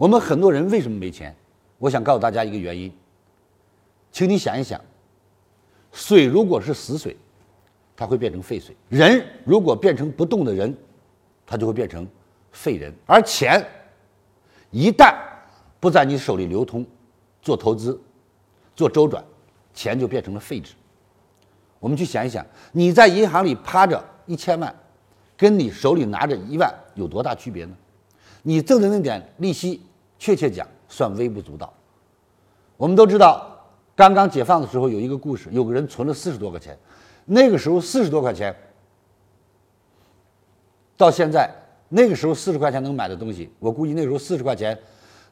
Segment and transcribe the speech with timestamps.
[0.00, 1.36] 我们很多人为什么没钱？
[1.76, 2.90] 我想告诉大家一个原因，
[4.10, 4.80] 请你想一想，
[5.92, 7.14] 水如果是死水，
[7.94, 10.74] 它会变成废水；人如果变成不动的人，
[11.44, 12.08] 它就会变成
[12.50, 12.90] 废人。
[13.04, 13.62] 而钱
[14.70, 15.14] 一旦
[15.78, 16.82] 不在你手里流通，
[17.42, 18.00] 做投资、
[18.74, 19.22] 做周转，
[19.74, 20.72] 钱就变成了废纸。
[21.78, 22.42] 我们去想一想，
[22.72, 24.74] 你在银行里趴着一千万，
[25.36, 27.76] 跟你手里拿着一万有多大区别呢？
[28.42, 29.82] 你挣的那点利息，
[30.20, 31.74] 确切讲算微不足道。
[32.76, 33.58] 我们都知道，
[33.96, 36.78] 刚刚解放的时候有一个故事，有个人存了四十多块钱，
[37.24, 38.54] 那个时候四十多块钱，
[40.96, 41.50] 到现在
[41.88, 44.78] 那个时候四十块钱能买的东西，我估计那时候四十块钱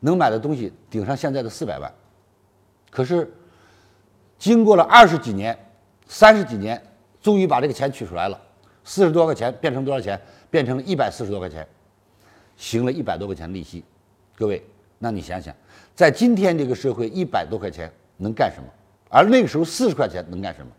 [0.00, 1.92] 能买的东西顶上现在的四百万。
[2.90, 3.32] 可是
[4.38, 5.56] 经过了二十几年。
[6.10, 6.82] 三十几年，
[7.20, 8.40] 终于把这个钱取出来了，
[8.82, 10.18] 四十多块钱变成多少钱？
[10.50, 11.68] 变成了一百四十多块钱，
[12.56, 13.84] 行了一百多块钱利息。
[14.34, 14.64] 各位，
[14.98, 15.54] 那你想想，
[15.94, 18.68] 在今天这个社会，一百多块钱能干什么？
[19.08, 20.72] 而那个时候四十块钱能干什么？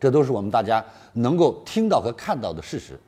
[0.00, 2.98] 这都是我们大家能够听到和看到的事实。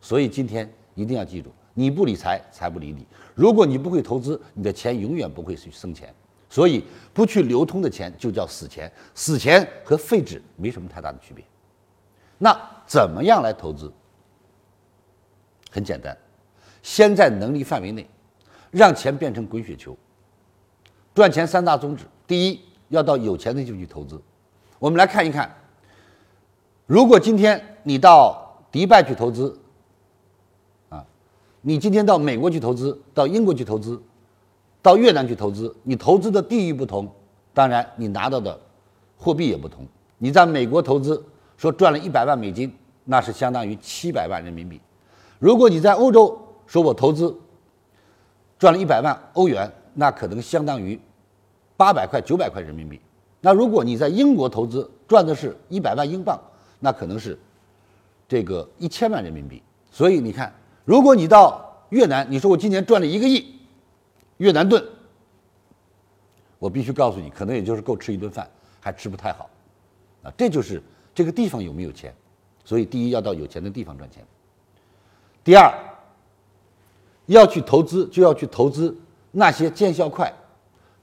[0.00, 3.06] 所以今天一定要记住：你不理财，财不理你。
[3.34, 6.14] 如果你不会投资，你的钱永远不会去生钱。
[6.50, 11.44] 所以，不去流通的钱就叫死钱，死钱和废纸没什么太大的区别。
[12.38, 13.92] 那怎么样来投资？
[15.70, 16.16] 很简单，
[16.80, 18.06] 先在能力范围内，
[18.74, 19.96] 让钱变成滚雪球。
[21.14, 24.20] 赚钱三大宗旨：第一，要到有钱的地方去投资。
[24.80, 25.54] 我们来看一看，
[26.86, 29.56] 如果今天你到迪拜去投资，
[30.88, 31.06] 啊，
[31.60, 34.02] 你今天到美国去投资，到英国去投资。
[34.82, 37.10] 到越南去投资，你投资的地域不同，
[37.54, 38.60] 当然你拿到的
[39.16, 39.86] 货币也不同。
[40.18, 41.24] 你在美国投资，
[41.56, 42.70] 说赚了一百万美金，
[43.04, 44.78] 那是相当于七百万人民币；
[45.38, 47.34] 如果你在欧洲说我投资
[48.58, 50.98] 赚了一百万欧元，那可能相当于
[51.76, 53.00] 八百块、九百块人民币。
[53.40, 56.40] 那如果你在英国投资赚的是一百万英镑，
[56.80, 57.38] 那可能是
[58.28, 59.62] 这个一千万人民币。
[59.90, 60.52] 所以你看，
[60.84, 63.52] 如果你到越南，你说我今年赚了一个亿。
[64.38, 64.84] 越南盾，
[66.58, 68.50] 我必须告诉你，可能也就是够吃一顿饭，
[68.80, 69.48] 还吃不太好，
[70.24, 70.82] 啊，这就是
[71.14, 72.12] 这个地方有没有钱。
[72.64, 74.24] 所以，第一要到有钱的地方赚钱。
[75.44, 75.72] 第二，
[77.26, 78.96] 要去投资，就要去投资
[79.30, 80.32] 那些见效快、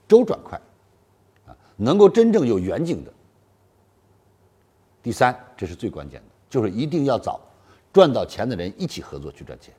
[0.07, 0.59] 周转快，
[1.47, 3.11] 啊，能够真正有远景的。
[5.01, 7.39] 第三，这是最关键的，就是一定要找
[7.91, 9.73] 赚到钱的人一起合作去赚钱，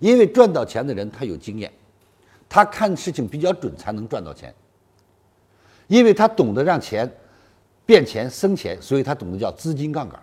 [0.00, 1.72] 因为赚到钱的人他有经验。
[2.48, 4.54] 他看事情比较准，才能赚到钱。
[5.86, 7.10] 因为他懂得让钱
[7.86, 10.22] 变钱生钱，所以他懂得叫资金杠杆。